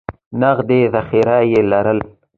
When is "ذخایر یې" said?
0.93-1.61